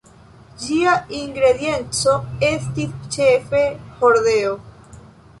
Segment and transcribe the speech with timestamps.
[0.61, 2.13] Ĝia ingredienco
[2.47, 3.61] estis ĉefe
[3.99, 4.55] hordeo.